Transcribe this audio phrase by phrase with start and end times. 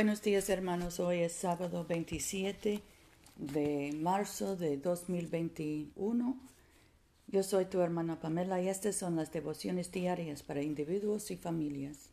[0.00, 2.80] Buenos días hermanos, hoy es sábado 27
[3.36, 6.40] de marzo de 2021.
[7.26, 12.08] Yo soy tu hermana Pamela y estas son las devociones diarias para individuos y familias.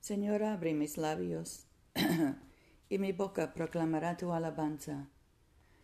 [0.00, 1.66] Señor, abre mis labios
[2.88, 5.10] y mi boca proclamará tu alabanza.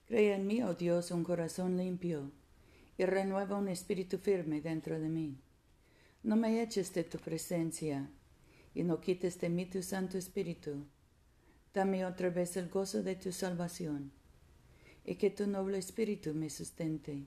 [0.07, 2.33] Crea en mí, oh Dios, un corazón limpio
[2.97, 5.37] y renueva un espíritu firme dentro de mí.
[6.23, 8.09] No me eches de tu presencia
[8.75, 10.85] y no quites de mí tu Santo Espíritu.
[11.73, 14.13] Dame otra vez el gozo de tu salvación,
[15.05, 17.27] y que tu noble Espíritu me sustente.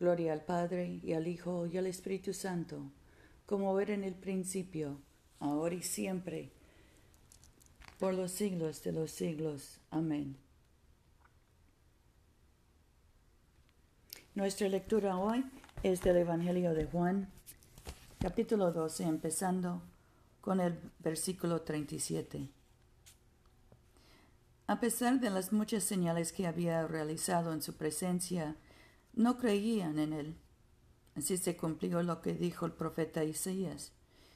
[0.00, 2.90] Gloria al Padre, y al Hijo, y al Espíritu Santo,
[3.46, 5.00] como era en el principio,
[5.38, 6.50] ahora y siempre,
[7.98, 9.80] por los siglos de los siglos.
[9.90, 10.36] Amén.
[14.34, 15.44] Nuestra lectura hoy
[15.82, 17.30] es del Evangelio de Juan,
[18.18, 19.82] capítulo 12, empezando
[20.42, 22.50] con el versículo 37.
[24.66, 28.56] A pesar de las muchas señales que había realizado en su presencia,
[29.14, 30.36] no creían en él.
[31.14, 33.92] Así se cumplió lo que dijo el profeta Isaías.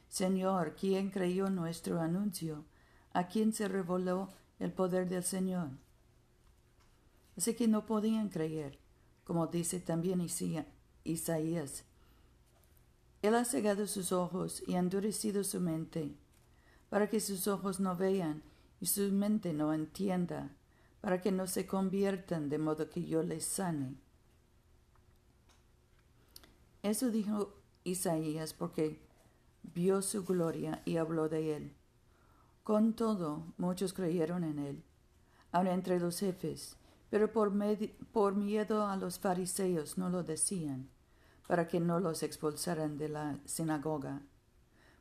[0.08, 2.64] Señor, ¿quién creyó nuestro anuncio?
[3.12, 5.70] ¿A quién se reveló el poder del Señor?
[7.36, 8.78] Así que no podían creer,
[9.24, 10.24] como dice también
[11.04, 11.84] Isaías.
[13.26, 16.14] Él ha cegado sus ojos y ha endurecido su mente,
[16.88, 18.44] para que sus ojos no vean
[18.80, 20.54] y su mente no entienda,
[21.00, 23.96] para que no se conviertan de modo que yo les sane.
[26.84, 27.52] Eso dijo
[27.82, 29.02] Isaías porque
[29.74, 31.72] vio su gloria y habló de él.
[32.62, 34.84] Con todo, muchos creyeron en él,
[35.50, 36.76] aun entre los jefes,
[37.10, 37.52] pero por,
[38.12, 40.94] por miedo a los fariseos no lo decían
[41.46, 44.22] para que no los expulsaran de la sinagoga.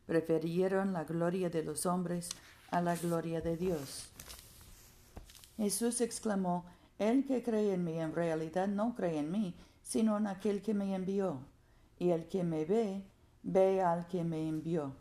[0.05, 2.29] Prefirieron la gloria de los hombres
[2.71, 4.09] a la gloria de Dios.
[5.57, 6.65] Jesús exclamó,
[6.99, 10.73] El que cree en mí en realidad no cree en mí, sino en aquel que
[10.73, 11.39] me envió.
[11.97, 13.03] Y el que me ve,
[13.43, 14.95] ve al que me envió.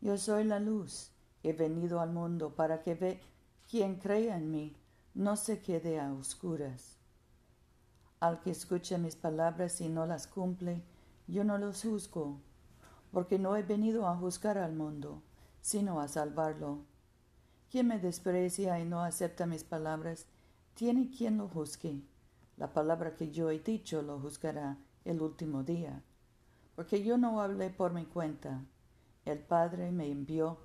[0.00, 1.10] Yo soy la luz,
[1.42, 3.20] he venido al mundo para que ve
[3.68, 4.76] quien cree en mí
[5.14, 6.97] no se quede a oscuras.
[8.20, 10.82] Al que escucha mis palabras y no las cumple,
[11.28, 12.40] yo no los juzgo,
[13.12, 15.22] porque no he venido a juzgar al mundo,
[15.60, 16.80] sino a salvarlo.
[17.70, 20.26] Quien me desprecia y no acepta mis palabras,
[20.74, 22.02] tiene quien lo juzgue.
[22.56, 26.02] La palabra que yo he dicho lo juzgará el último día,
[26.74, 28.64] porque yo no hablé por mi cuenta.
[29.26, 30.58] El Padre me envió.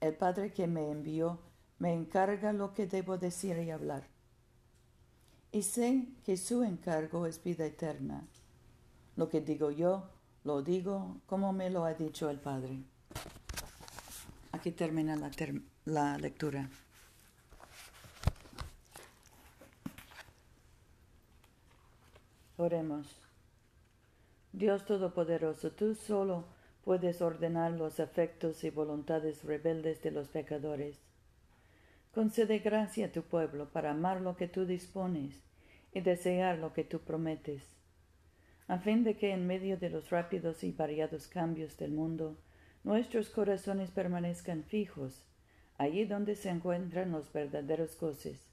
[0.00, 1.38] El Padre que me envió
[1.78, 4.11] me encarga lo que debo decir y hablar
[5.52, 8.26] y sé que su encargo es vida eterna.
[9.16, 10.08] Lo que digo yo,
[10.44, 12.82] lo digo como me lo ha dicho el Padre.
[14.52, 15.16] Aquí termina
[15.84, 16.70] la, lectura.
[22.56, 23.06] Oremos.
[24.52, 26.44] Dios Todopoderoso, tú solo
[26.84, 30.98] puedes ordenar los afectos y voluntades rebeldes de los pecadores
[32.14, 35.40] Concede gracia a tu pueblo para amar lo que tú dispones
[35.94, 37.62] y desear lo que tú prometes,
[38.68, 42.36] a fin de que en medio de los rápidos y variados cambios del mundo,
[42.84, 45.24] nuestros corazones permanezcan fijos,
[45.78, 48.46] allí donde se encuentran los verdaderos goces,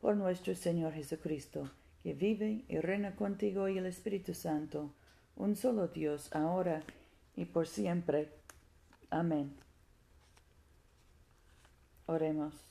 [0.00, 1.68] por nuestro Señor Jesucristo,
[2.04, 4.94] que vive y reina contigo y el Espíritu Santo,
[5.34, 6.82] un solo Dios, ahora
[7.34, 8.28] y por siempre.
[9.10, 9.52] Amén.
[12.06, 12.70] Oremos.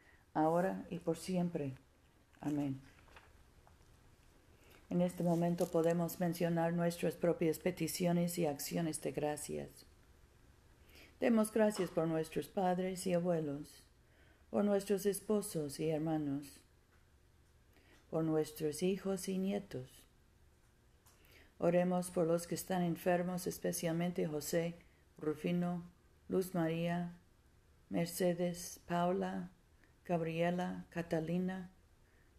[0.33, 1.73] ahora y por siempre.
[2.39, 2.79] Amén.
[4.89, 9.85] En este momento podemos mencionar nuestras propias peticiones y acciones de gracias.
[11.21, 13.83] Demos gracias por nuestros padres y abuelos,
[14.49, 16.59] por nuestros esposos y hermanos,
[18.09, 20.03] por nuestros hijos y nietos.
[21.57, 24.75] Oremos por los que están enfermos, especialmente José,
[25.19, 25.83] Rufino,
[26.27, 27.13] Luz María,
[27.89, 29.51] Mercedes, Paula,
[30.11, 31.69] Gabriela, Catalina,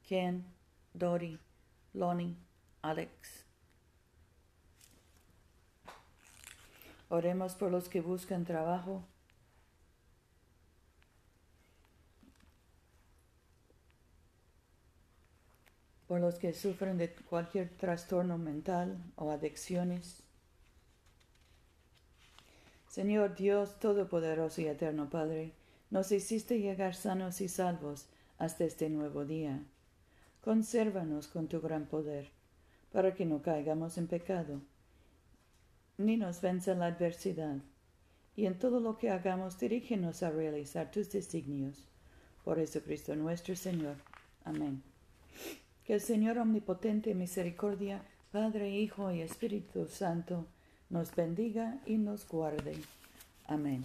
[0.06, 0.44] Ken,
[0.92, 1.38] Dori,
[1.94, 2.36] Lonnie,
[2.82, 3.46] Alex.
[7.08, 9.02] Oremos por los que buscan trabajo.
[16.06, 20.22] Por los que sufren de cualquier trastorno mental o adicciones.
[22.90, 25.54] Señor Dios Todopoderoso y Eterno Padre,
[25.92, 28.06] nos hiciste llegar sanos y salvos
[28.38, 29.62] hasta este nuevo día.
[30.42, 32.30] Consérvanos con tu gran poder,
[32.92, 34.62] para que no caigamos en pecado,
[35.98, 37.58] ni nos venza la adversidad,
[38.34, 41.86] y en todo lo que hagamos dirígenos a realizar tus designios.
[42.42, 43.96] Por Jesucristo nuestro Señor.
[44.44, 44.82] Amén.
[45.84, 48.00] Que el Señor Omnipotente, Misericordia,
[48.32, 50.46] Padre, Hijo y Espíritu Santo,
[50.88, 52.76] nos bendiga y nos guarde.
[53.46, 53.84] Amén.